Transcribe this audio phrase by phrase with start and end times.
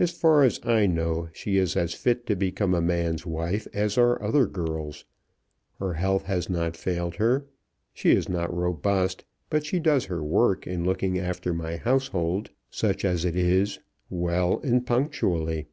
[0.00, 3.96] As far as I know she is as fit to become a man's wife as
[3.96, 5.04] are other girls.
[5.78, 7.46] Her health has not failed her.
[7.92, 13.04] She is not robust, but she does her work in looking after my household, such
[13.04, 13.78] as it is,
[14.10, 15.68] well and punctually.